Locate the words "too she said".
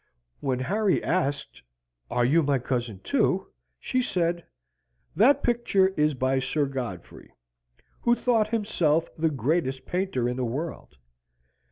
3.03-4.43